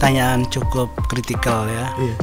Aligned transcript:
pertanyaan 0.00 0.48
cukup 0.48 0.88
kritikal 1.12 1.68
ya. 1.68 1.92
Iya. 2.00 2.16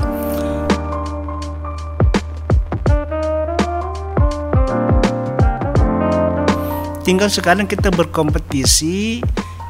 Tinggal 7.05 7.29
sekarang 7.29 7.69
kita 7.69 7.93
berkompetisi, 7.93 9.21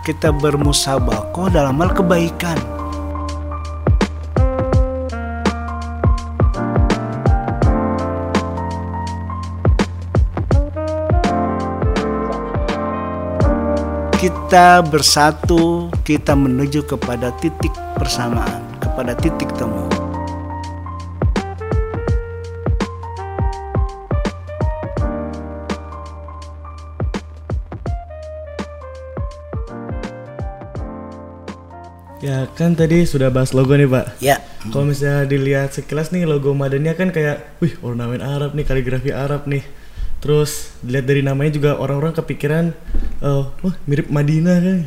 kita 0.07 0.31
bermusabakoh 0.31 1.51
dalam 1.51 1.83
hal 1.83 1.91
kebaikan. 1.91 2.76
Kita 14.17 14.81
bersatu, 14.81 15.93
kita 16.01 16.33
menuju 16.33 16.89
kepada 16.89 17.29
titik 17.37 17.69
persamaan, 17.93 18.65
kepada 18.81 19.13
titik 19.13 19.45
temu. 19.53 19.85
Ya 32.17 32.49
kan 32.57 32.73
tadi 32.73 33.05
sudah 33.05 33.29
bahas 33.29 33.53
logo 33.53 33.77
nih 33.77 33.85
pak. 33.85 34.17
Ya, 34.17 34.41
Kalau 34.73 34.89
misalnya 34.89 35.29
dilihat 35.29 35.77
sekilas 35.77 36.09
nih 36.09 36.25
logo 36.25 36.57
Madania 36.57 36.97
kan 36.97 37.13
kayak, 37.13 37.61
wih 37.61 37.77
ornamen 37.85 38.25
Arab 38.25 38.57
nih, 38.57 38.65
kaligrafi 38.65 39.13
Arab 39.13 39.45
nih. 39.45 39.61
Terus 40.25 40.73
dilihat 40.81 41.05
dari 41.05 41.21
namanya 41.21 41.53
juga 41.53 41.77
orang-orang 41.77 42.17
kepikiran, 42.17 42.73
eh, 43.21 43.43
wah 43.47 43.75
mirip 43.89 44.07
Madinah 44.09 44.57
kan. 44.61 44.79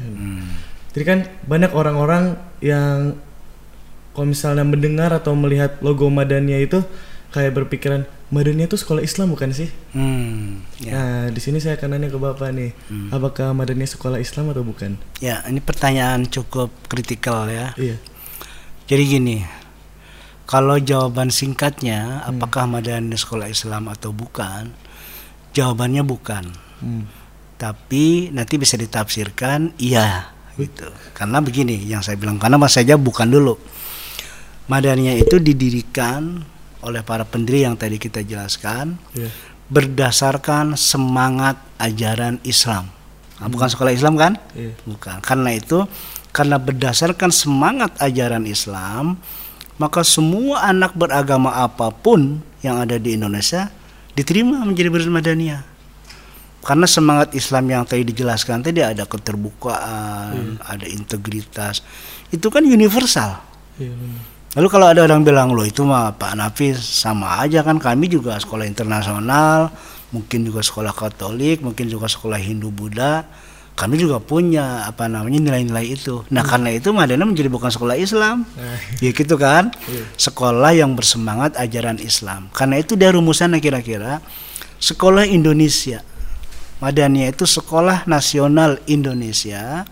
Jadi 0.91 1.05
kan 1.07 1.19
banyak 1.47 1.71
orang-orang 1.71 2.35
yang 2.59 3.15
kalau 4.11 4.27
misalnya 4.27 4.67
mendengar 4.67 5.15
atau 5.15 5.39
melihat 5.39 5.79
logo 5.81 6.11
Madania 6.11 6.59
itu 6.59 6.83
kayak 7.31 7.55
berpikiran 7.55 8.03
Madania 8.31 8.67
itu 8.67 8.79
sekolah 8.79 9.03
Islam 9.03 9.35
bukan 9.35 9.51
sih? 9.51 9.71
hmm, 9.91 10.79
ya. 10.83 10.91
Nah 10.95 11.15
di 11.35 11.41
sini 11.43 11.59
saya 11.59 11.75
akan 11.79 11.99
nanya 11.99 12.11
ke 12.11 12.19
bapak 12.19 12.51
nih, 12.55 12.71
apakah 13.11 13.51
Madania 13.55 13.87
sekolah 13.87 14.23
Islam 14.23 14.55
atau 14.55 14.63
bukan? 14.63 14.99
ya 15.19 15.43
ini 15.51 15.59
pertanyaan 15.59 16.27
cukup 16.27 16.71
kritikal 16.87 17.51
ya. 17.51 17.75
Iya. 17.75 17.99
Jadi 18.91 19.03
gini, 19.07 19.39
kalau 20.51 20.79
jawaban 20.83 21.31
singkatnya 21.31 22.27
apakah 22.27 22.67
Madani 22.67 23.15
sekolah 23.15 23.47
Islam 23.47 23.87
atau 23.87 24.11
bukan? 24.11 24.75
Jawabannya 25.55 26.03
bukan. 26.03 26.51
Hmm. 26.83 27.07
Tapi 27.61 28.33
nanti 28.33 28.57
bisa 28.57 28.81
ditafsirkan 28.81 29.77
iya 29.77 30.33
gitu. 30.57 30.89
Karena 31.13 31.45
begini 31.45 31.77
yang 31.85 32.01
saya 32.01 32.17
bilang 32.17 32.41
karena 32.41 32.57
mas 32.57 32.73
saja 32.73 32.97
bukan 32.97 33.29
dulu. 33.29 33.61
Madaniyah 34.71 35.21
itu 35.21 35.37
didirikan 35.37 36.41
oleh 36.81 37.05
para 37.05 37.29
pendiri 37.29 37.69
yang 37.69 37.77
tadi 37.77 38.01
kita 38.01 38.25
jelaskan 38.25 38.97
Iya. 39.13 39.29
berdasarkan 39.69 40.75
semangat 40.75 41.61
ajaran 41.77 42.41
Islam. 42.43 42.89
Nah, 43.41 43.49
bukan 43.49 43.69
sekolah 43.69 43.93
Islam 43.93 44.17
kan? 44.17 44.33
Iya. 44.57 44.73
Bukan. 44.89 45.21
Karena 45.21 45.53
itu, 45.53 45.85
karena 46.33 46.57
berdasarkan 46.57 47.31
semangat 47.31 47.95
ajaran 48.01 48.49
Islam, 48.49 49.21
maka 49.77 50.01
semua 50.03 50.65
anak 50.65 50.97
beragama 50.97 51.55
apa 51.61 51.93
pun 51.93 52.41
yang 52.61 52.81
ada 52.81 52.97
di 53.01 53.17
Indonesia 53.17 53.69
diterima 54.13 54.61
menjadi 54.65 54.89
murid 54.93 55.09
Madaniyah. 55.09 55.70
Karena 56.61 56.85
semangat 56.85 57.33
Islam 57.33 57.65
yang 57.73 57.83
tadi 57.89 58.05
dijelaskan 58.05 58.61
tadi 58.61 58.85
ada 58.85 59.09
keterbukaan, 59.09 60.61
ada 60.61 60.87
integritas. 60.87 61.81
Itu 62.29 62.53
kan 62.53 62.69
universal. 62.69 63.41
Benar. 63.81 64.41
Lalu 64.51 64.67
kalau 64.67 64.87
ada 64.91 65.07
orang 65.07 65.23
bilang 65.23 65.55
loh 65.55 65.63
itu 65.63 65.87
mah 65.87 66.11
Pak 66.19 66.35
Nafis 66.35 66.83
sama 66.83 67.39
aja 67.39 67.63
kan 67.63 67.79
kami 67.79 68.11
juga 68.11 68.35
sekolah 68.35 68.67
internasional, 68.67 69.71
mungkin 70.11 70.43
juga 70.43 70.59
sekolah 70.59 70.91
Katolik, 70.91 71.63
mungkin 71.63 71.87
juga 71.87 72.11
sekolah 72.11 72.35
Hindu 72.35 72.75
Buddha. 72.75 73.23
Kami 73.79 73.97
juga 73.97 74.19
punya 74.19 74.85
apa 74.85 75.07
namanya 75.07 75.39
nilai-nilai 75.39 75.95
itu. 75.95 76.27
Nah 76.35 76.43
karena 76.43 76.75
itu 76.75 76.91
Madana 76.91 77.25
menjadi 77.25 77.47
bukan 77.47 77.71
sekolah 77.71 77.95
Islam, 77.95 78.43
Nah, 78.59 78.77
ya 78.99 79.15
gitu 79.15 79.39
kan? 79.39 79.71
Iya. 79.87 80.05
Sekolah 80.19 80.75
yang 80.75 80.99
bersemangat 80.99 81.55
ajaran 81.55 82.03
Islam. 82.03 82.51
Karena 82.51 82.83
itu 82.83 82.99
dia 82.99 83.15
rumusannya 83.15 83.63
kira-kira 83.63 84.19
sekolah 84.83 85.25
Indonesia. 85.31 86.03
Madaniyah 86.81 87.37
itu 87.37 87.45
sekolah 87.45 88.09
nasional 88.09 88.81
Indonesia 88.89 89.85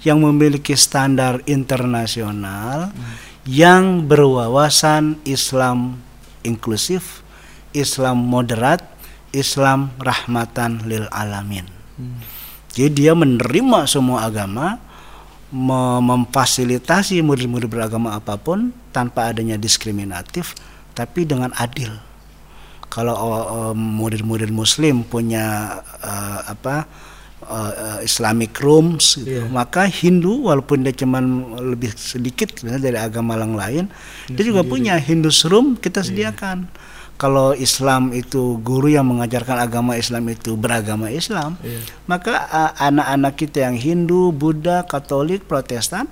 yang 0.00 0.24
memiliki 0.24 0.72
standar 0.72 1.44
internasional 1.44 2.90
yang 3.44 4.08
berwawasan 4.08 5.20
Islam 5.28 6.00
inklusif, 6.40 7.20
Islam 7.76 8.18
moderat, 8.24 8.82
Islam 9.30 9.92
rahmatan 10.00 10.88
lil 10.88 11.06
alamin. 11.12 11.68
Jadi 12.72 13.04
dia 13.04 13.12
menerima 13.12 13.84
semua 13.84 14.24
agama, 14.24 14.80
me- 15.52 16.00
memfasilitasi 16.00 17.20
murid-murid 17.20 17.68
beragama 17.68 18.16
apa 18.16 18.40
pun 18.40 18.72
tanpa 18.90 19.28
adanya 19.28 19.60
diskriminatif, 19.60 20.56
tapi 20.96 21.28
dengan 21.28 21.52
adil. 21.60 21.92
Kalau 22.92 23.16
uh, 23.16 23.24
uh, 23.24 23.74
murid-murid 23.74 24.52
Muslim 24.52 25.00
punya 25.00 25.80
uh, 26.04 26.38
apa 26.44 26.84
uh, 27.48 28.04
Islamic 28.04 28.52
rooms, 28.60 29.16
gitu, 29.16 29.40
Iya. 29.40 29.48
maka 29.48 29.88
Hindu 29.88 30.44
walaupun 30.52 30.84
dia 30.84 30.92
cuman 30.92 31.56
lebih 31.72 31.96
sedikit 31.96 32.52
dari 32.60 33.00
agama 33.00 33.40
yang 33.40 33.56
lain, 33.56 33.84
dia 34.28 34.44
juga 34.44 34.60
punya 34.60 35.00
Hindus 35.00 35.48
room 35.48 35.80
kita 35.80 36.04
sediakan. 36.04 36.68
Kalau 37.16 37.54
Islam 37.54 38.10
itu 38.12 38.58
guru 38.60 38.90
yang 38.90 39.06
mengajarkan 39.06 39.54
agama 39.56 39.94
Islam 39.94 40.26
itu 40.28 40.52
beragama 40.58 41.08
Islam, 41.08 41.56
Iya. 41.64 41.80
maka 42.04 42.44
uh, 42.50 42.72
anak-anak 42.76 43.40
kita 43.40 43.72
yang 43.72 43.76
Hindu, 43.80 44.36
Buddha, 44.36 44.84
Katolik, 44.84 45.48
Protestan 45.48 46.10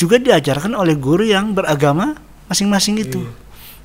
juga 0.00 0.16
diajarkan 0.16 0.72
oleh 0.72 0.96
guru 0.96 1.28
yang 1.28 1.52
beragama 1.52 2.16
masing-masing 2.48 3.04
itu. 3.04 3.20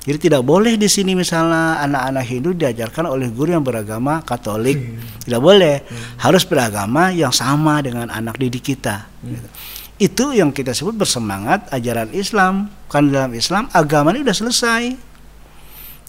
Jadi 0.02 0.18
tidak 0.18 0.42
boleh 0.42 0.74
di 0.74 0.90
sini 0.90 1.14
misalnya 1.14 1.78
anak-anak 1.86 2.24
Hindu 2.26 2.50
diajarkan 2.58 3.06
oleh 3.06 3.30
guru 3.30 3.54
yang 3.54 3.62
beragama 3.62 4.18
Katolik, 4.26 4.98
tidak 5.22 5.38
boleh. 5.38 5.86
Harus 6.18 6.42
beragama 6.42 7.14
yang 7.14 7.30
sama 7.30 7.78
dengan 7.78 8.10
anak 8.10 8.34
didik 8.34 8.74
kita. 8.74 9.06
gitu. 9.22 9.48
Itu 10.02 10.24
yang 10.34 10.50
kita 10.50 10.74
sebut 10.74 10.98
bersemangat 10.98 11.70
ajaran 11.70 12.10
Islam. 12.10 12.74
Kan 12.90 13.14
dalam 13.14 13.30
Islam 13.30 13.70
agama 13.70 14.10
ini 14.10 14.26
sudah 14.26 14.36
selesai. 14.42 14.82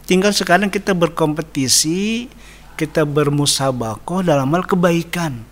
Tinggal 0.09 0.33
sekarang 0.33 0.73
kita 0.73 0.97
berkompetisi, 0.97 2.27
kita 2.73 3.05
bermusabakoh 3.05 4.25
dalam 4.25 4.49
hal 4.57 4.65
kebaikan. 4.65 5.45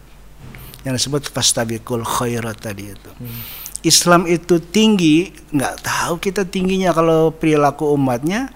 Yang 0.81 0.93
disebut 0.97 1.29
fastabiqul 1.29 2.01
khairat 2.01 2.57
tadi 2.57 2.89
itu. 2.89 3.11
Islam 3.81 4.29
itu 4.29 4.61
tinggi, 4.61 5.33
nggak 5.49 5.75
tahu 5.81 6.13
kita 6.21 6.45
tingginya 6.45 6.93
kalau 6.93 7.33
perilaku 7.33 7.97
umatnya 7.97 8.53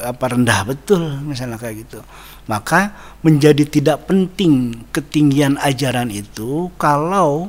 apa 0.00 0.24
rendah 0.24 0.64
betul 0.64 1.00
misalnya 1.24 1.56
kayak 1.56 1.88
gitu. 1.88 2.00
Maka 2.44 2.92
menjadi 3.24 3.64
tidak 3.64 4.04
penting 4.08 4.84
ketinggian 4.92 5.56
ajaran 5.56 6.12
itu 6.12 6.68
kalau 6.76 7.48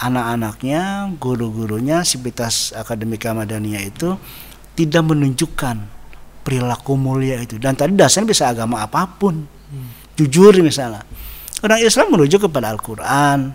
anak-anaknya, 0.00 1.12
guru-gurunya, 1.20 2.00
sivitas 2.04 2.72
akademika 2.72 3.36
madaniyah 3.36 3.84
itu 3.84 4.16
tidak 4.72 5.12
menunjukkan 5.12 5.76
perilaku 6.40 6.96
mulia 6.96 7.40
itu. 7.40 7.60
Dan 7.60 7.76
tadi 7.76 7.92
dasarnya 7.92 8.28
bisa 8.28 8.48
agama 8.48 8.80
apa 8.80 9.04
pun. 9.04 9.44
Jujur 10.16 10.56
misalnya. 10.64 11.04
Orang 11.60 11.80
Islam 11.84 12.16
menuju 12.16 12.40
kepada 12.40 12.72
Al-Qur'an, 12.72 13.52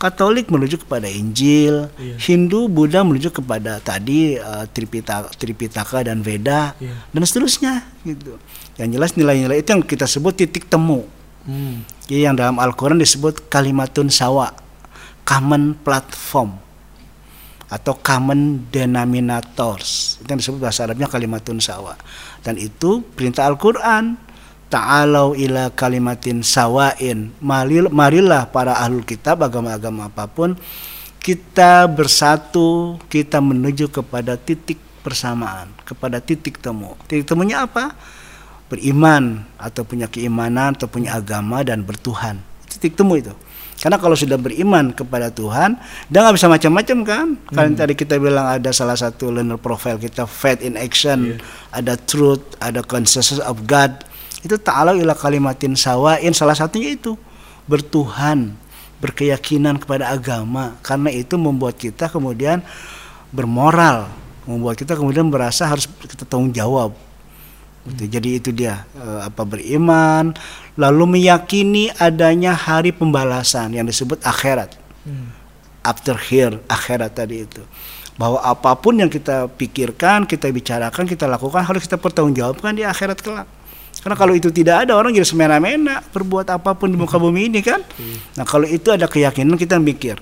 Katolik 0.00 0.48
menuju 0.48 0.80
kepada 0.88 1.04
Injil, 1.04 1.92
Iya. 2.00 2.16
Hindu, 2.16 2.72
Buddha 2.72 3.04
menuju 3.04 3.28
kepada 3.36 3.84
tadi 3.84 4.40
eh, 4.40 4.64
Tripitaka, 4.72 5.28
Tripitaka 5.36 6.08
dan 6.08 6.24
Veda 6.24 6.72
Iya. 6.80 6.96
dan 7.12 7.20
seterusnya 7.20 7.84
gitu. 8.08 8.40
Yang 8.80 8.88
jelas 8.96 9.10
nilai-nilai 9.12 9.60
itu 9.60 9.76
yang 9.76 9.84
kita 9.84 10.08
sebut 10.08 10.32
titik 10.32 10.72
temu. 10.72 11.04
Hmm. 11.44 11.84
Jadi 12.08 12.24
yang 12.24 12.32
dalam 12.32 12.56
Al-Quran 12.56 12.96
disebut 12.96 13.52
kalimatun 13.52 14.08
sawa, 14.08 14.56
common 15.28 15.76
platform 15.76 16.56
atau 17.70 17.94
common 18.00 18.66
denominators. 18.72 20.18
Itu 20.18 20.28
yang 20.32 20.40
disebut 20.40 20.58
bahasa 20.58 20.88
Arabnya 20.88 21.06
kalimatun 21.06 21.60
sawa. 21.62 21.94
Dan 22.42 22.56
itu 22.56 23.04
perintah 23.14 23.46
Al-Quran. 23.46 24.29
Ta'alau 24.70 25.34
ila 25.34 25.68
kalimatin 25.74 26.46
sawain. 26.46 27.34
Maril- 27.42 27.90
Marilah 27.90 28.46
para 28.46 28.78
ahlul 28.78 29.02
kitab 29.02 29.42
agama-agama 29.42 30.06
apa 30.06 30.30
pun 30.30 30.54
kita 31.20 31.84
bersatu, 31.90 32.96
kita 33.12 33.42
menuju 33.42 33.92
kepada 33.92 34.38
titik 34.40 34.80
persamaan, 35.04 35.68
kepada 35.84 36.22
titik 36.22 36.56
temu. 36.62 36.96
Titik 37.04 37.28
temunya 37.28 37.66
apa? 37.68 37.92
Beriman 38.70 39.42
atau 39.58 39.82
punya 39.82 40.06
keimanan 40.06 40.78
atau 40.78 40.86
punya 40.86 41.18
agama 41.18 41.60
dan 41.66 41.82
bertuhan. 41.84 42.38
Titik 42.70 42.94
temu 42.94 43.18
itu. 43.18 43.34
Karena 43.80 43.96
kalau 43.96 44.12
sudah 44.12 44.36
beriman 44.36 44.92
kepada 44.92 45.32
Tuhan, 45.32 45.80
dia 46.12 46.20
nggak 46.20 46.36
bisa 46.36 46.52
macam-macam 46.52 46.98
kan. 47.00 47.26
Kalau 47.48 47.72
tadi 47.80 47.94
kita 47.96 48.14
bilang 48.20 48.46
ada 48.46 48.70
salah 48.76 48.92
satu 48.92 49.32
learner 49.32 49.56
profile 49.56 49.96
kita 49.96 50.28
faith 50.28 50.60
in 50.60 50.76
action, 50.76 51.40
ada 51.72 51.96
truth, 51.96 52.44
ada 52.60 52.84
consciousness 52.84 53.40
of 53.40 53.64
God. 53.64 54.04
Itu 54.40 54.56
ta'ala 54.56 54.96
ila 54.96 55.12
kalimatin 55.12 55.76
sawain 55.76 56.32
salah 56.32 56.56
satunya 56.56 56.96
itu 56.96 57.16
bertuhan, 57.68 58.56
berkeyakinan 58.98 59.76
kepada 59.78 60.10
agama. 60.10 60.76
Karena 60.80 61.12
itu 61.12 61.36
membuat 61.36 61.76
kita 61.76 62.08
kemudian 62.08 62.64
bermoral, 63.30 64.08
membuat 64.48 64.80
kita 64.80 64.96
kemudian 64.96 65.28
merasa 65.28 65.68
harus 65.68 65.86
kita 65.86 66.24
tanggung 66.24 66.50
jawab. 66.50 66.96
Gitu. 67.88 68.12
Jadi 68.12 68.28
itu 68.36 68.50
dia 68.52 68.84
eh, 68.96 69.20
apa 69.24 69.44
beriman, 69.44 70.36
lalu 70.76 71.20
meyakini 71.20 71.88
adanya 71.96 72.52
hari 72.52 72.92
pembalasan 72.92 73.72
yang 73.72 73.88
disebut 73.88 74.20
akhirat. 74.24 74.76
After 75.80 76.12
here, 76.12 76.60
akhirat 76.68 77.16
tadi 77.16 77.48
itu. 77.48 77.64
Bahwa 78.20 78.36
apa 78.44 78.76
pun 78.76 79.00
yang 79.00 79.08
kita 79.08 79.48
pikirkan, 79.48 80.28
kita 80.28 80.52
bicarakan, 80.52 81.08
kita 81.08 81.24
lakukan 81.24 81.64
harus 81.64 81.88
kita 81.88 81.96
pertanggungjawabkan 81.96 82.76
di 82.76 82.84
akhirat 82.84 83.24
kelak. 83.24 83.48
Karena 84.00 84.16
kalau 84.16 84.32
itu 84.32 84.48
tidak 84.48 84.88
ada 84.88 84.96
orang 84.96 85.12
jadi 85.12 85.28
semena-mena 85.28 86.00
berbuat 86.00 86.48
apa 86.48 86.72
pun 86.72 86.88
di 86.88 86.96
muka 86.96 87.20
bumi 87.20 87.52
ini 87.52 87.60
kan. 87.60 87.84
Nah 88.36 88.48
kalau 88.48 88.64
itu 88.64 88.88
ada 88.88 89.04
keyakinan 89.04 89.60
kita 89.60 89.76
mikir 89.76 90.16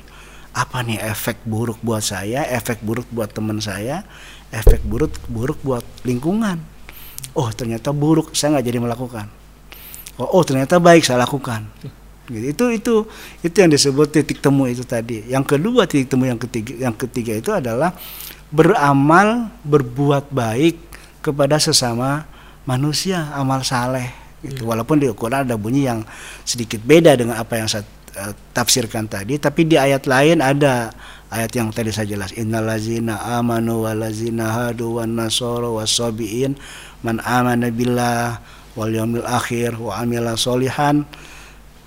apa 0.51 0.83
nih 0.83 0.99
efek 0.99 1.47
buruk 1.47 1.79
buat 1.87 2.03
saya, 2.03 2.43
efek 2.51 2.83
buruk 2.83 3.07
buat 3.15 3.31
teman 3.31 3.63
saya, 3.63 4.03
efek 4.51 4.83
buruk 4.83 5.15
buruk 5.31 5.63
buat 5.63 5.87
lingkungan. 6.03 6.59
Oh 7.39 7.55
ternyata 7.55 7.95
buruk, 7.95 8.35
saya 8.35 8.59
nggak 8.59 8.67
jadi 8.67 8.79
melakukan. 8.83 9.27
Oh, 10.19 10.39
oh 10.39 10.43
ternyata 10.43 10.83
baik 10.83 11.07
saya 11.07 11.23
lakukan. 11.23 11.71
Gitu. 12.27 12.45
Itu 12.51 12.65
itu 12.75 12.95
itu 13.47 13.57
yang 13.57 13.71
disebut 13.71 14.11
titik 14.11 14.43
temu 14.43 14.67
itu 14.67 14.83
tadi. 14.83 15.23
Yang 15.31 15.55
kedua 15.55 15.87
titik 15.87 16.11
temu 16.11 16.27
yang 16.27 16.37
ketiga 16.37 16.75
yang 16.77 16.95
ketiga 16.99 17.33
itu 17.39 17.55
adalah 17.55 17.95
beramal 18.51 19.55
berbuat 19.63 20.35
baik 20.35 20.77
kepada 21.23 21.63
sesama 21.63 22.27
manusia 22.69 23.33
amal 23.33 23.65
saleh 23.65 24.13
gitu. 24.45 24.69
Walaupun 24.69 25.01
di 25.01 25.09
Al-Qur'an 25.09 25.49
ada 25.49 25.57
bunyi 25.57 25.89
yang 25.89 26.05
sedikit 26.45 26.85
beda 26.85 27.17
dengan 27.17 27.41
apa 27.41 27.57
yang 27.57 27.67
saya 27.67 27.83
eh, 28.15 28.37
tafsirkan 28.53 29.09
tadi, 29.09 29.41
tapi 29.41 29.65
di 29.65 29.81
ayat 29.81 30.05
lain 30.05 30.45
ada 30.45 30.93
ayat 31.33 31.51
yang 31.57 31.73
tadi 31.73 31.89
saya 31.91 32.13
jelas 32.13 32.37
innallazina 32.37 33.41
amanu 33.41 33.89
walazina 33.89 34.53
hadu 34.53 35.01
wan 35.01 35.17
nasara 35.17 35.69
wasabiin 35.69 36.57
man 37.05 37.21
amana 37.25 37.73
billah 37.73 38.41
wal 38.77 38.93
yaumil 38.93 39.27
akhir 39.27 39.77
wa 39.77 39.99
amila 40.01 40.39
solihan 40.39 41.05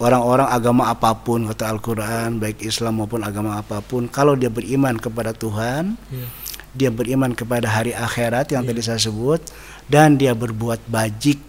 orang-orang 0.01 0.49
agama 0.49 0.89
apa 0.89 1.13
pun 1.13 1.45
kata 1.49 1.73
Al-Qur'an 1.73 2.41
baik 2.41 2.61
Islam 2.65 3.01
maupun 3.01 3.21
agama 3.21 3.57
apa 3.57 3.81
pun 3.85 4.09
kalau 4.09 4.33
dia 4.33 4.49
beriman 4.49 4.97
kepada 4.97 5.31
Tuhan 5.33 5.95
Iya. 6.09 6.27
Dia 6.71 6.87
beriman 6.87 7.35
kepada 7.35 7.67
hari 7.67 7.91
akhirat 7.91 8.55
yang 8.55 8.63
tadi 8.63 8.79
saya 8.79 8.99
sebut 8.99 9.43
dan 9.91 10.15
dia 10.15 10.31
berbuat 10.31 10.87
bajik 10.87 11.39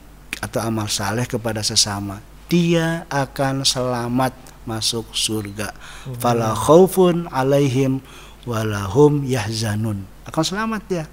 atau 0.43 0.59
amal 0.59 0.91
saleh 0.91 1.27
kepada 1.31 1.63
sesama. 1.63 2.19
Dia 2.51 3.07
akan 3.09 3.63
selamat 3.63 4.35
masuk 4.67 5.15
surga. 5.15 5.73
Fala 6.19 6.53
khaufun 6.53 7.31
alaihim 7.31 8.03
walahum 8.45 9.23
yahzanun. 9.23 10.03
Akan 10.27 10.43
selamat 10.43 10.83
dia. 10.91 11.05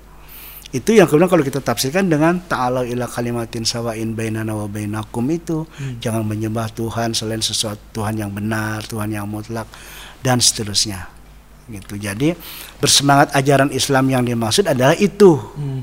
Itu 0.70 0.94
yang 0.94 1.10
kemudian 1.10 1.34
kalau 1.34 1.42
kita 1.42 1.66
tafsirkan 1.66 2.14
dengan 2.14 2.38
ta'ala 2.46 2.86
ila 2.86 3.10
kalimatin 3.10 3.66
sawain 3.66 4.14
bainana 4.14 4.54
wa 4.54 4.70
bainakum 4.70 5.26
itu. 5.34 5.66
Jangan 6.02 6.26
menyembah 6.26 6.70
Tuhan 6.74 7.18
selain 7.18 7.42
sesuatu 7.42 7.82
Tuhan 8.02 8.22
yang 8.22 8.30
benar 8.30 8.86
Tuhan 8.86 9.10
yang 9.10 9.26
mutlak 9.26 9.66
dan 10.22 10.38
seterusnya 10.38 11.19
gitu. 11.70 11.96
Jadi 11.96 12.34
bersemangat 12.82 13.32
ajaran 13.38 13.70
Islam 13.70 14.10
yang 14.10 14.24
dimaksud 14.26 14.66
adalah 14.68 14.98
itu. 14.98 15.38
Hmm. 15.56 15.82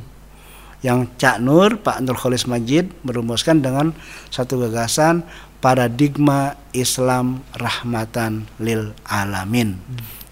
yang 0.85 1.09
Cak 1.19 1.41
Nur 1.43 1.81
Pak 1.83 2.05
Nur 2.05 2.15
Kholis 2.15 2.47
Majid 2.47 2.93
merumuskan 3.03 3.59
dengan 3.59 3.91
satu 4.31 4.61
gagasan 4.61 5.25
paradigma 5.59 6.55
Islam 6.71 7.43
rahmatan 7.56 8.47
lil 8.61 8.93
alamin. 9.09 9.81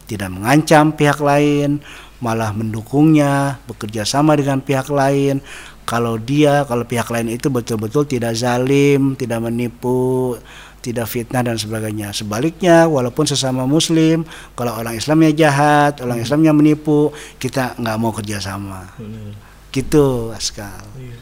Tidak 0.05 0.29
mengancam 0.31 0.93
pihak 0.95 1.19
lain 1.19 1.81
malah 2.23 2.55
mendukungnya 2.55 3.59
bekerja 3.67 4.07
sama 4.07 4.37
dengan 4.39 4.61
pihak 4.63 4.93
lain. 4.93 5.43
Kalau 5.85 6.17
dia 6.17 6.65
kalau 6.65 6.87
pihak 6.87 7.09
lain 7.13 7.29
itu 7.29 7.53
betul-betul 7.53 8.09
tidak 8.09 8.39
zalim 8.39 9.17
tidak 9.19 9.45
menipu 9.45 10.39
tidak 10.85 11.09
fitnah 11.09 11.41
dan 11.41 11.57
sebagainya 11.57 12.13
sebaliknya 12.13 12.85
walaupun 12.85 13.25
sesama 13.25 13.65
muslim 13.65 14.29
kalau 14.53 14.77
orang 14.77 15.01
Islamnya 15.01 15.33
jahat 15.33 16.05
orang 16.05 16.21
Islamnya 16.21 16.53
menipu 16.53 17.09
kita 17.41 17.81
nggak 17.81 17.97
mau 17.97 18.13
kerjasama 18.13 18.93
Benar. 19.01 19.33
gitu 19.73 20.37
Askal 20.37 20.85
Iya. 21.01 21.17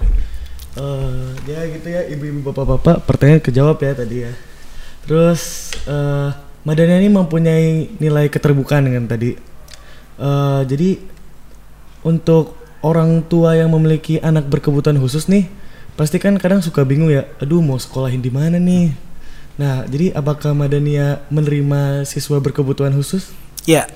Eh, 0.73 1.29
ya 1.53 1.61
gitu 1.69 1.85
ya 1.85 2.01
ibu-ibu 2.09 2.49
bapak-bapak 2.49 3.05
pertanyaan 3.05 3.45
kejawab 3.45 3.77
ya 3.85 3.93
tadi 3.93 4.25
ya. 4.25 4.33
Terus 5.05 5.73
eh 5.85 6.31
Madania 6.65 6.97
ini 6.97 7.13
mempunyai 7.13 8.01
nilai 8.01 8.33
keterbukaan 8.33 8.89
dengan 8.89 9.05
tadi. 9.05 9.37
Eh 10.17 10.61
jadi 10.65 10.97
untuk 12.09 12.57
orang 12.81 13.21
tua 13.29 13.53
yang 13.53 13.69
memiliki 13.69 14.17
anak 14.25 14.49
berkebutuhan 14.49 14.97
khusus 14.97 15.29
nih, 15.29 15.45
pasti 15.93 16.17
kan 16.17 16.41
kadang 16.41 16.65
suka 16.65 16.89
bingung 16.89 17.13
ya. 17.13 17.29
Aduh 17.37 17.61
mau 17.61 17.77
sekolahin 17.77 18.25
di 18.25 18.33
mana 18.33 18.57
nih? 18.57 19.12
Nah 19.61 19.85
jadi 19.85 20.17
apakah 20.17 20.57
Madania 20.57 21.21
menerima 21.29 22.09
siswa 22.09 22.41
berkebutuhan 22.41 22.93
khusus? 22.97 23.33
Ya, 23.69 23.87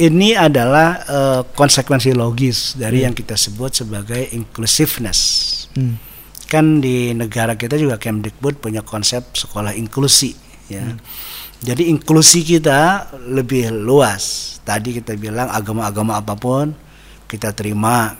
ini 0.00 0.32
adalah 0.32 1.02
eh, 1.04 1.42
konsekuensi 1.52 2.16
logis 2.16 2.78
dari 2.78 3.04
yang 3.04 3.12
kita 3.12 3.36
sebut 3.36 3.84
sebagai 3.84 4.32
inclusiveness. 4.32 5.20
Hmm. 5.76 6.00
Kan 6.50 6.82
di 6.82 7.14
negara 7.14 7.54
kita 7.54 7.78
juga 7.78 8.00
Kemdikbud 8.00 8.58
punya 8.58 8.82
konsep 8.82 9.22
sekolah 9.38 9.70
inklusi, 9.76 10.34
ya. 10.66 10.82
Jadi 11.60 11.92
inklusi 11.92 12.42
kita 12.42 13.12
lebih 13.28 13.68
luas. 13.70 14.56
Tadi 14.64 14.96
kita 14.96 15.12
bilang 15.14 15.52
agama-agama 15.52 16.16
apa 16.18 16.34
pun 16.34 16.72
kita 17.28 17.52
terima. 17.52 18.16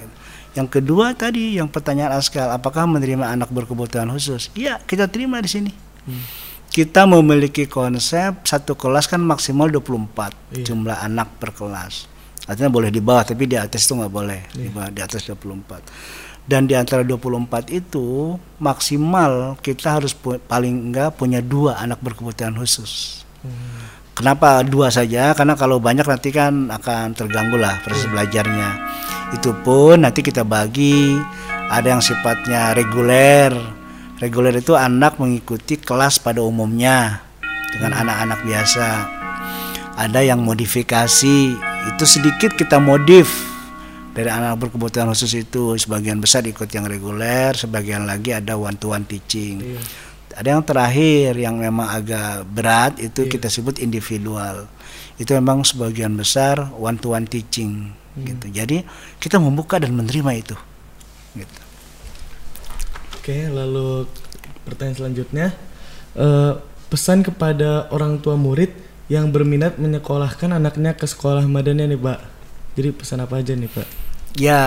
Yang 0.52 0.78
kedua 0.78 1.16
tadi 1.16 1.56
yang 1.56 1.66
pertanyaan 1.72 2.20
Askal, 2.20 2.52
apakah 2.52 2.84
menerima 2.84 3.24
anak 3.24 3.48
berkebutuhan 3.48 4.06
khusus? 4.12 4.52
Iya, 4.52 4.78
kita 4.84 5.08
terima 5.08 5.40
di 5.40 5.48
sini. 5.50 5.72
Kita 6.70 7.02
memiliki 7.02 7.66
konsep 7.66 8.46
satu 8.46 8.78
kelas 8.78 9.04
kan 9.04 9.18
maksimal 9.18 9.66
24 9.66 10.30
Iya. 10.54 10.70
jumlah 10.70 11.02
anak 11.02 11.36
per 11.36 11.50
kelas. 11.50 12.06
Artinya 12.46 12.70
boleh 12.70 12.88
di 12.88 12.98
bawah 12.98 13.22
tapi 13.22 13.44
di 13.44 13.54
atas 13.54 13.84
itu 13.84 13.94
nggak 13.94 14.10
boleh. 14.10 14.40
Di 14.48 14.70
bawah 14.70 14.88
di 14.88 15.02
atas 15.02 15.22
24. 15.24 15.82
Dan 16.46 16.66
di 16.66 16.74
antara 16.74 17.02
24 17.02 17.70
itu 17.70 18.34
maksimal 18.58 19.58
kita 19.58 19.98
harus 19.98 20.14
pu- 20.14 20.38
paling 20.40 20.90
enggak 20.90 21.14
punya 21.14 21.38
dua 21.38 21.74
anak 21.76 21.98
berkebutuhan 22.00 22.54
khusus. 22.54 23.22
Kenapa 24.14 24.60
dua 24.62 24.90
saja? 24.90 25.32
Karena 25.32 25.54
kalau 25.54 25.78
banyak 25.78 26.04
nanti 26.04 26.28
kan 26.28 26.68
akan 26.68 27.14
terganggu 27.14 27.56
lah 27.56 27.78
proses 27.80 28.04
belajarnya. 28.04 28.68
Itu 29.32 29.54
pun 29.56 30.02
nanti 30.02 30.20
kita 30.20 30.42
bagi 30.42 31.16
ada 31.66 31.86
yang 31.88 32.02
sifatnya 32.02 32.74
reguler. 32.74 33.54
Reguler 34.20 34.52
itu 34.52 34.76
anak 34.76 35.16
mengikuti 35.16 35.80
kelas 35.80 36.20
pada 36.20 36.44
umumnya 36.44 37.24
dengan 37.72 38.04
anak-anak 38.04 38.44
biasa. 38.44 38.88
Ada 39.96 40.20
yang 40.20 40.44
modifikasi, 40.44 41.56
itu 41.88 42.04
sedikit 42.04 42.52
kita 42.52 42.76
modif 42.76 43.32
dari 44.12 44.28
anak 44.28 44.60
berkebutuhan 44.60 45.08
khusus 45.08 45.40
itu 45.40 45.72
sebagian 45.80 46.20
besar 46.20 46.44
ikut 46.44 46.68
yang 46.68 46.84
reguler, 46.84 47.56
sebagian 47.56 48.04
lagi 48.04 48.36
ada 48.36 48.60
one 48.60 48.76
to 48.76 48.92
one 48.92 49.08
teaching. 49.08 49.64
Iya. 49.64 49.80
Ada 50.36 50.48
yang 50.52 50.62
terakhir 50.68 51.30
yang 51.40 51.56
memang 51.56 51.88
agak 51.88 52.44
berat 52.44 53.00
itu 53.00 53.24
kita 53.24 53.48
sebut 53.48 53.80
individual. 53.80 54.68
Itu 55.16 55.32
memang 55.32 55.64
sebagian 55.64 56.12
besar 56.12 56.60
one 56.76 57.00
to 57.00 57.16
one 57.16 57.24
teaching 57.24 57.88
gitu. 58.20 58.52
Jadi 58.52 58.84
kita 59.16 59.40
membuka 59.40 59.80
dan 59.80 59.96
menerima 59.96 60.30
itu. 60.36 60.56
Gitu. 61.32 61.69
Oke, 63.20 63.46
lalu 63.52 64.08
pertanyaan 64.64 64.96
selanjutnya, 64.96 65.52
Eh, 66.10 66.54
pesan 66.90 67.22
kepada 67.22 67.86
orang 67.94 68.18
tua 68.18 68.34
murid 68.34 68.74
yang 69.06 69.30
berminat 69.30 69.78
menyekolahkan 69.78 70.50
anaknya 70.58 70.98
ke 70.98 71.06
sekolah 71.06 71.46
madania 71.46 71.86
nih 71.86 71.98
Pak. 71.98 72.18
Jadi 72.74 72.88
pesan 72.90 73.22
apa 73.22 73.38
aja 73.38 73.54
nih 73.54 73.70
Pak? 73.70 73.86
Ya, 74.34 74.62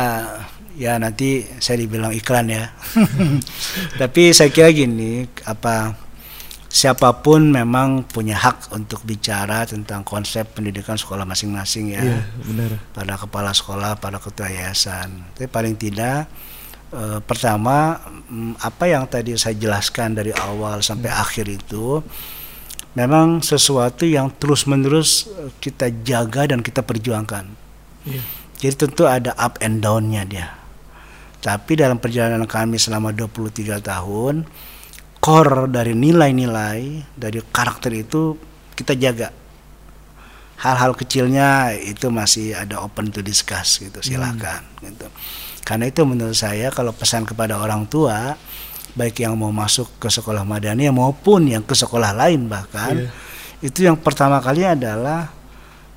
ya 0.79 0.95
nanti 0.95 1.43
saya 1.59 1.83
dibilang 1.83 2.15
iklan 2.15 2.47
ya. 2.47 2.71
Tapi 4.01 4.31
saya 4.31 4.55
kira 4.55 4.71
gini, 4.71 5.27
apa 5.43 5.99
siapa 6.71 7.11
pun 7.19 7.51
memang 7.51 8.07
punya 8.07 8.39
hak 8.39 8.71
untuk 8.71 9.03
bicara 9.03 9.67
tentang 9.67 10.07
konsep 10.07 10.47
pendidikan 10.55 10.95
sekolah 10.95 11.27
masing-masing 11.27 11.91
ya. 11.91 12.03
Iya, 12.07 12.19
benar. 12.47 12.71
pada 12.95 13.19
kepala 13.19 13.51
sekolah, 13.51 13.99
pada 13.99 14.15
ketua 14.23 14.47
yayasan. 14.47 15.27
Tapi 15.35 15.51
paling 15.51 15.75
tidak 15.75 16.31
eh, 16.93 17.19
pertama 17.25 17.97
mm, 18.29 18.61
apa 18.61 18.83
yang 18.85 19.09
tadi 19.09 19.33
saya 19.35 19.57
jelaskan 19.57 20.13
dari 20.13 20.29
awal 20.31 20.85
sampai 20.85 21.09
akhir 21.09 21.49
itu 21.49 21.99
memang 22.93 23.41
sesuatu 23.41 24.05
yang 24.05 24.29
terus-menerus 24.37 25.27
eh, 25.27 25.51
kita 25.57 25.89
jaga 26.05 26.53
dan 26.53 26.61
kita 26.61 26.85
perjuangkan. 26.85 27.45
Iya. 28.05 28.23
Jadi 28.63 28.75
tentu 28.79 29.03
ada 29.09 29.35
up 29.35 29.59
and 29.59 29.83
down-nya 29.83 30.23
dia. 30.23 30.47
Tapi 31.43 31.75
dalam 31.75 31.99
perjalanan 31.99 32.47
kami 32.47 32.79
selama 32.79 33.11
23 33.11 33.83
tahun, 33.83 34.47
core 35.19 35.67
dari 35.67 35.91
nilai-nilai, 35.91 37.03
dari 37.11 37.43
karakter 37.43 37.91
itu 37.91 38.39
kita 38.71 38.95
jaga. 38.95 39.42
Hal-hal 40.61 40.95
kecilnya 40.95 41.75
itu 41.75 42.07
masih 42.07 42.55
ada 42.55 42.79
open 42.79 43.11
to 43.11 43.19
discuss 43.19 43.81
gitu, 43.81 43.99
silakan 43.99 44.63
gitu. 44.79 45.07
Karena 45.63 45.87
itu 45.87 46.03
menurut 46.03 46.35
saya 46.35 46.71
kalau 46.71 46.91
pesan 46.91 47.23
kepada 47.27 47.59
orang 47.59 47.87
tua, 47.87 48.35
baik 48.93 49.23
yang 49.23 49.35
mau 49.35 49.51
masuk 49.51 49.89
ke 49.99 50.07
sekolah 50.07 50.45
madani 50.45 50.87
maupun 50.93 51.49
yang 51.49 51.63
ke 51.65 51.73
sekolah 51.73 52.13
lain 52.15 52.47
bahkan, 52.47 53.07
Iya. 53.07 53.09
itu 53.65 53.79
yang 53.87 53.97
pertama 53.99 54.39
kali 54.39 54.63
adalah 54.63 55.31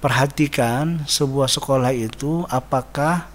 perhatikan 0.01 1.03
sebuah 1.05 1.51
sekolah 1.51 1.91
itu 1.93 2.47
apakah 2.47 3.27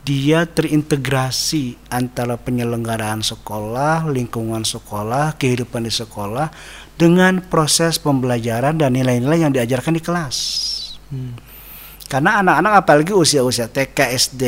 dia 0.00 0.48
terintegrasi 0.48 1.76
antara 1.92 2.40
penyelenggaraan 2.40 3.20
sekolah, 3.20 4.08
lingkungan 4.08 4.64
sekolah, 4.64 5.36
kehidupan 5.36 5.84
di 5.84 5.92
sekolah 5.92 6.48
dengan 7.00 7.40
proses 7.40 7.96
pembelajaran 7.96 8.76
dan 8.76 8.92
nilai-nilai 8.92 9.48
yang 9.48 9.52
diajarkan 9.56 9.96
di 9.96 10.02
kelas. 10.04 10.36
Hmm. 11.08 11.32
Karena 12.12 12.44
anak-anak 12.44 12.84
apalagi 12.84 13.16
usia-usia 13.16 13.72
TK, 13.72 13.96
SD, 14.18 14.42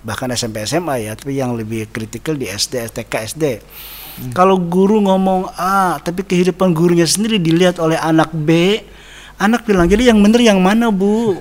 bahkan 0.00 0.32
SMP, 0.32 0.64
SMA 0.64 1.04
ya, 1.04 1.12
tapi 1.12 1.36
yang 1.36 1.52
lebih 1.52 1.92
kritikal 1.92 2.32
di 2.32 2.48
SD, 2.48 2.88
TK, 2.96 3.12
SD. 3.28 3.44
Kalau 4.34 4.58
guru 4.58 5.04
ngomong 5.04 5.46
A, 5.54 6.00
tapi 6.02 6.26
kehidupan 6.26 6.74
gurunya 6.74 7.06
sendiri 7.06 7.38
dilihat 7.38 7.78
oleh 7.78 7.94
anak 8.00 8.34
B, 8.34 8.80
anak 9.38 9.62
bilang 9.62 9.86
jadi 9.86 10.10
yang 10.10 10.18
bener 10.18 10.42
yang 10.42 10.58
mana 10.58 10.90
bu? 10.90 11.38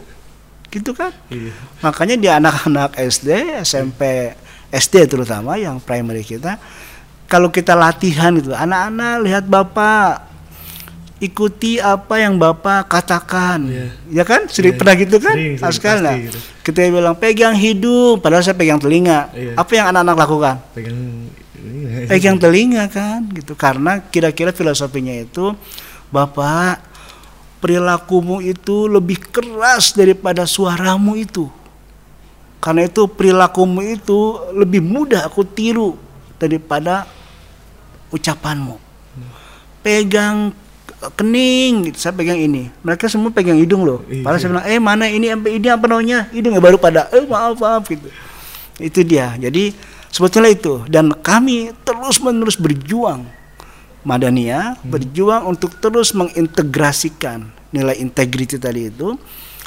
Gitu 0.70 0.94
kan? 0.94 1.10
Iya. 1.34 1.54
Makanya 1.82 2.16
di 2.22 2.28
anak-anak 2.30 2.98
SD, 2.98 3.62
SMP, 3.66 4.34
SD 4.70 5.10
terutama 5.10 5.58
yang 5.58 5.82
primary 5.82 6.22
kita, 6.22 6.62
kalau 7.26 7.50
kita 7.50 7.74
latihan 7.74 8.34
itu, 8.38 8.54
anak-anak 8.54 9.14
lihat 9.26 9.44
bapak, 9.50 10.27
ikuti 11.18 11.82
apa 11.82 12.22
yang 12.22 12.38
bapak 12.38 12.86
katakan, 12.86 13.66
Iya. 13.66 13.88
ya 14.22 14.24
kan? 14.24 14.46
Sering 14.46 14.78
Iya. 14.78 14.80
pernah 14.80 14.96
gitu 14.98 15.18
kan? 15.18 15.34
Sering, 15.34 15.56
sering, 15.58 15.70
Askal, 15.74 15.98
nah, 16.06 16.14
pasti 16.14 16.26
gitu. 16.30 16.40
kita 16.62 16.80
bilang 16.94 17.16
pegang 17.18 17.56
hidung, 17.58 18.22
padahal 18.22 18.46
saya 18.46 18.54
pegang 18.54 18.78
telinga. 18.78 19.34
Iya. 19.34 19.54
Apa 19.58 19.72
yang 19.74 19.86
anak-anak 19.90 20.18
lakukan? 20.18 20.56
Pegang. 20.78 20.98
Pegang 22.08 22.38
telinga 22.38 22.84
kan, 22.88 23.26
gitu. 23.34 23.58
Karena 23.58 24.00
kira-kira 24.14 24.54
filosofinya 24.54 25.12
itu, 25.18 25.58
bapak 26.14 26.86
perilakumu 27.58 28.38
itu 28.40 28.86
lebih 28.86 29.18
keras 29.34 29.98
daripada 29.98 30.46
suaramu 30.46 31.18
itu. 31.18 31.50
Karena 32.62 32.86
itu 32.86 33.10
perilakumu 33.10 33.82
itu 33.82 34.38
lebih 34.54 34.82
mudah 34.86 35.26
aku 35.26 35.42
tiru 35.42 35.98
daripada 36.38 37.10
ucapanmu. 38.14 38.78
Pegang 39.82 40.54
kening, 41.14 41.92
gitu. 41.92 41.98
saya 42.02 42.14
pegang 42.18 42.42
ini. 42.42 42.74
Mereka 42.82 43.06
semua 43.06 43.30
pegang 43.30 43.58
hidung 43.58 43.86
loh. 43.86 44.02
Iya. 44.10 44.26
Padahal 44.26 44.40
saya 44.42 44.50
bilang, 44.54 44.66
eh 44.66 44.80
mana 44.82 45.06
ini 45.06 45.30
ini 45.30 45.68
apa 45.70 45.86
namanya? 45.86 46.26
Hidung 46.34 46.58
ya 46.58 46.62
baru 46.62 46.78
pada, 46.82 47.06
eh 47.14 47.22
maaf 47.26 47.62
maaf 47.62 47.86
gitu. 47.86 48.10
Itu 48.82 49.06
dia. 49.06 49.38
Jadi 49.38 49.78
sebetulnya 50.10 50.50
itu. 50.50 50.82
Dan 50.90 51.14
kami 51.22 51.74
terus 51.86 52.18
menerus 52.18 52.58
berjuang 52.58 53.26
Madania 54.08 54.80
berjuang 54.88 55.52
untuk 55.52 55.76
terus 55.84 56.16
mengintegrasikan 56.16 57.52
nilai 57.76 58.00
integriti 58.00 58.56
tadi 58.56 58.88
itu 58.88 59.20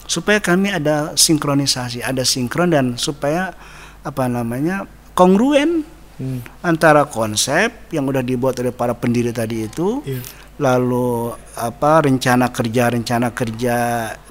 supaya 0.08 0.40
kami 0.40 0.72
ada 0.72 1.12
sinkronisasi, 1.12 2.00
ada 2.00 2.24
sinkron 2.24 2.72
dan 2.72 2.96
supaya 2.96 3.52
apa 4.00 4.24
namanya 4.26 4.88
kongruen 5.12 5.84
Hmm. 6.20 6.44
antara 6.60 7.08
konsep 7.08 7.72
yang 7.88 8.04
udah 8.04 8.20
dibuat 8.20 8.52
oleh 8.60 8.76
para 8.76 8.92
pendiri 8.92 9.32
tadi 9.32 9.64
itu 9.64 10.04
Iya. 10.04 10.20
Lalu 10.60 11.32
apa 11.56 12.04
rencana 12.04 12.52
kerja 12.52 12.92
rencana 12.92 13.32
kerja 13.32 13.76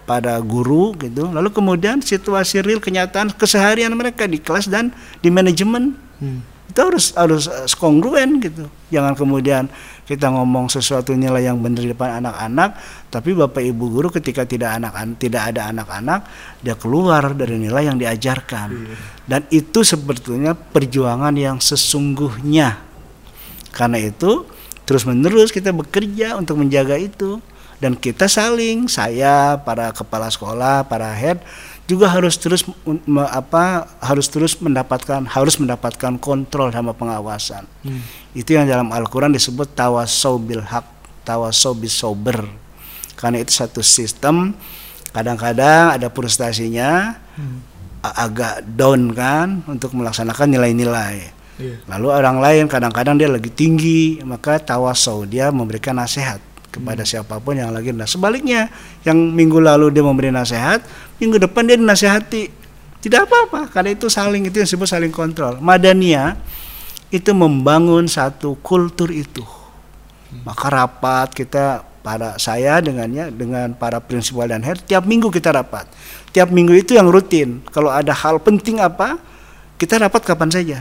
pada 0.05 0.37
guru 0.41 0.93
gitu. 1.01 1.29
Lalu 1.29 1.49
kemudian 1.49 2.05
situasi 2.05 2.61
real 2.61 2.77
kenyataan 2.77 3.33
keseharian 3.33 3.93
mereka 3.97 4.29
di 4.29 4.37
kelas 4.37 4.69
dan 4.69 4.93
di 5.19 5.33
manajemen. 5.33 5.97
Hmm. 6.19 6.43
itu 6.69 6.85
harus 6.85 7.17
harus 7.17 7.49
eh, 7.49 7.65
kongruen 7.81 8.37
gitu. 8.37 8.69
Jangan 8.93 9.17
kemudian 9.17 9.65
kita 10.05 10.29
ngomong 10.29 10.69
sesuatu 10.69 11.17
nilai 11.17 11.49
yang 11.49 11.57
benar 11.57 11.81
di 11.81 11.89
depan 11.89 12.21
anak-anak 12.21 12.77
tapi 13.09 13.33
bapak 13.33 13.65
ibu 13.65 13.89
guru 13.89 14.13
ketika 14.13 14.45
tidak 14.45 14.77
anak 14.77 14.93
tidak 15.17 15.49
ada 15.49 15.73
anak-anak 15.73 16.29
dia 16.61 16.77
keluar 16.77 17.33
dari 17.33 17.57
nilai 17.57 17.89
yang 17.89 17.97
diajarkan. 17.97 18.85
Dan 19.25 19.49
itu 19.49 19.81
sebetulnya 19.81 20.53
perjuangan 20.53 21.33
yang 21.33 21.57
sesungguhnya. 21.57 22.77
Karena 23.73 23.97
itu 23.97 24.45
terus 24.89 25.05
menerus 25.05 25.53
kita 25.53 25.69
bekerja 25.69 26.33
untuk 26.33 26.57
menjaga 26.57 26.97
itu. 26.97 27.37
Dan 27.79 27.95
kita 27.95 28.27
saling 28.27 28.89
saya 28.89 29.55
para 29.55 29.93
kepala 29.95 30.27
sekolah 30.27 30.83
para 30.83 31.07
head 31.15 31.39
juga 31.87 32.11
harus 32.11 32.35
terus 32.35 32.67
me- 32.83 33.31
apa 33.31 33.87
harus 34.03 34.27
terus 34.27 34.59
mendapatkan 34.59 35.23
harus 35.23 35.55
mendapatkan 35.55 36.19
kontrol 36.19 36.67
sama 36.69 36.91
pengawasan. 36.91 37.63
Hmm. 37.85 38.03
itu 38.35 38.51
yang 38.51 38.67
dalam 38.67 38.91
Al-Quran 38.91 39.31
disebut 39.31 39.73
tawasau 39.73 40.35
bil 40.37 40.59
haq 40.59 40.83
tawasau 41.23 41.71
bis 41.71 41.95
sober 41.95 42.51
karena 43.15 43.39
itu 43.39 43.55
satu 43.55 43.79
sistem 43.79 44.51
kadang-kadang 45.15 45.95
ada 45.95 46.11
frustasinya 46.11 47.15
a- 48.03 48.15
agak 48.27 48.67
down 48.75 49.15
kan 49.15 49.63
untuk 49.65 49.95
melaksanakan 49.95 50.51
nilai-nilai 50.51 51.31
Iya. 51.59 51.75
Lalu 51.91 52.07
orang 52.07 52.37
lain 52.39 52.65
kadang-kadang 52.71 53.19
dia 53.19 53.27
lagi 53.27 53.51
tinggi, 53.51 54.23
maka 54.23 54.57
tawasau 54.63 55.27
dia 55.27 55.51
memberikan 55.51 55.99
nasihat 55.99 56.39
kepada 56.71 57.03
siapa 57.03 57.41
pun 57.41 57.57
yang 57.57 57.73
lagi 57.73 57.89
nah 57.89 58.05
sebaliknya 58.05 58.69
yang 59.01 59.17
minggu 59.17 59.59
lalu 59.59 59.91
dia 59.91 60.05
memberi 60.05 60.31
nasihat, 60.31 60.79
minggu 61.19 61.35
depan 61.35 61.67
dia 61.67 61.75
dinasehati. 61.75 62.57
Tidak 62.99 63.21
apa-apa, 63.27 63.71
karena 63.71 63.95
itu 63.95 64.11
saling 64.11 64.43
itu 64.47 64.59
yang 64.59 64.67
disebut 64.67 64.87
saling 64.87 65.11
kontrol. 65.11 65.55
Madania 65.63 66.35
itu 67.11 67.31
membangun 67.31 68.07
satu 68.11 68.59
kultur 68.59 69.07
itu. 69.11 69.43
Maka 70.43 70.67
rapat 70.67 71.31
kita 71.31 71.81
para 72.03 72.35
saya 72.37 72.77
dengannya 72.83 73.31
dengan 73.33 73.71
para 73.73 73.97
prinsipal 74.03 74.47
dan 74.47 74.61
head 74.61 74.83
tiap 74.83 75.07
minggu 75.07 75.31
kita 75.31 75.49
rapat. 75.55 75.87
Tiap 76.35 76.51
minggu 76.51 76.75
itu 76.75 76.99
yang 76.99 77.07
rutin. 77.07 77.63
Kalau 77.71 77.87
ada 77.87 78.11
hal 78.11 78.37
penting 78.43 78.83
apa, 78.83 79.15
kita 79.79 79.95
rapat 79.95 80.21
kapan 80.27 80.51
saja. 80.51 80.79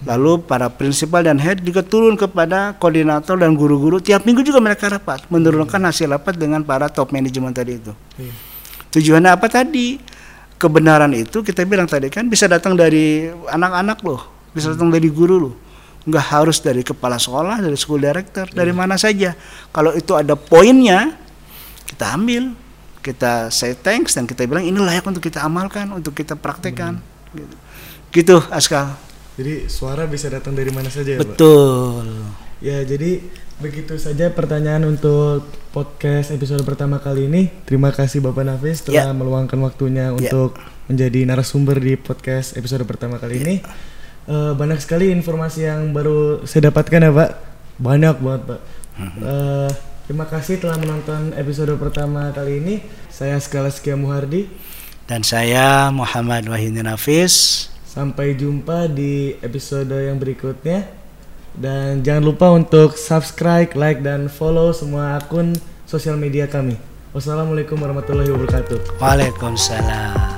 Lalu 0.00 0.48
para 0.48 0.72
prinsipal 0.72 1.20
dan 1.20 1.36
head 1.36 1.60
juga 1.60 1.84
turun 1.84 2.16
kepada 2.16 2.72
koordinator 2.80 3.36
dan 3.36 3.52
guru-guru 3.52 4.00
tiap 4.00 4.24
minggu 4.24 4.40
juga 4.40 4.56
mereka 4.56 4.88
rapat 4.88 5.28
menurunkan 5.28 5.76
hasil 5.76 6.08
rapat 6.08 6.40
dengan 6.40 6.64
para 6.64 6.88
top 6.88 7.12
manajemen 7.12 7.52
tadi 7.52 7.76
itu. 7.76 7.92
Iya. 8.16 8.32
Tujuannya 8.96 9.30
apa 9.36 9.46
tadi? 9.52 10.00
Kebenaran 10.56 11.12
itu 11.12 11.44
kita 11.44 11.68
bilang 11.68 11.84
tadi 11.84 12.08
kan 12.08 12.28
bisa 12.32 12.48
datang 12.48 12.76
dari 12.76 13.28
anak-anak 13.28 14.00
loh, 14.00 14.24
bisa 14.56 14.72
datang 14.72 14.88
dari 14.88 15.08
guru 15.12 15.36
loh. 15.36 15.54
Nggak 16.08 16.26
harus 16.32 16.64
dari 16.64 16.80
kepala 16.80 17.20
sekolah, 17.20 17.60
dari 17.60 17.76
school 17.76 18.00
director, 18.00 18.48
dari 18.48 18.72
mana 18.72 18.96
saja. 18.96 19.36
Kalau 19.68 19.92
itu 19.92 20.16
ada 20.16 20.32
poinnya, 20.32 21.12
kita 21.92 22.16
ambil, 22.16 22.56
kita 23.04 23.52
say 23.52 23.76
thanks 23.76 24.16
dan 24.16 24.24
kita 24.24 24.48
bilang 24.48 24.64
ini 24.64 24.80
layak 24.80 25.04
untuk 25.04 25.20
kita 25.20 25.44
amalkan, 25.44 25.92
untuk 25.92 26.16
kita 26.16 26.40
praktekkan. 26.40 27.04
Gitu. 27.36 27.56
Gitu, 28.16 28.36
Askal. 28.48 29.09
Jadi 29.40 29.72
suara 29.72 30.04
bisa 30.04 30.28
datang 30.28 30.52
dari 30.52 30.68
mana 30.68 30.92
saja 30.92 31.16
ya, 31.16 31.24
Pak? 31.24 31.32
Betul. 31.32 32.04
Ya, 32.60 32.84
jadi 32.84 33.24
begitu 33.56 33.96
saja 33.96 34.28
pertanyaan 34.28 34.84
untuk 34.84 35.48
podcast 35.72 36.28
episode 36.28 36.60
pertama 36.60 37.00
kali 37.00 37.24
ini. 37.24 37.48
Terima 37.64 37.88
kasih 37.88 38.20
Bapak 38.20 38.44
Nafis 38.44 38.84
telah 38.84 39.08
Ya. 39.08 39.16
meluangkan 39.16 39.56
waktunya 39.64 40.12
untuk 40.12 40.60
menjadi 40.84 41.24
narasumber 41.24 41.80
di 41.80 41.96
podcast 41.96 42.52
episode 42.52 42.84
pertama 42.84 43.16
kali 43.16 43.40
ini. 43.40 43.54
Eh, 44.28 44.52
banyak 44.52 44.76
sekali 44.76 45.08
informasi 45.08 45.64
yang 45.64 45.96
baru 45.96 46.44
saya 46.44 46.68
dapatkan 46.68 47.00
ya, 47.00 47.08
Pak. 47.10 47.30
Banyak 47.80 48.16
banget, 48.20 48.42
Pak. 48.44 48.60
Eh, 49.00 49.70
terima 50.04 50.28
kasih 50.28 50.60
telah 50.60 50.76
menonton 50.76 51.32
episode 51.32 51.72
pertama 51.80 52.28
kali 52.36 52.60
ini. 52.60 52.74
Saya 53.08 53.40
Skala 53.40 53.72
Sekia 53.72 53.96
Muhardi. 53.96 54.44
Dan 55.08 55.24
saya 55.24 55.88
Muhammad 55.88 56.44
Wahyudi 56.44 56.84
Nafis. 56.84 57.66
Sampai 57.90 58.38
jumpa 58.38 58.86
di 58.86 59.34
episode 59.42 59.90
yang 59.90 60.14
berikutnya. 60.22 60.86
Dan 61.50 62.06
jangan 62.06 62.22
lupa 62.22 62.46
untuk 62.54 62.94
subscribe, 62.94 63.74
like, 63.74 63.98
dan 64.06 64.30
follow 64.30 64.70
semua 64.70 65.18
akun 65.18 65.58
sosial 65.90 66.14
media 66.14 66.46
kami. 66.46 66.78
Wassalamualaikum 67.10 67.74
warahmatullahi 67.74 68.30
wabarakatuh. 68.30 69.02
Waalaikumsalam. 69.02 70.29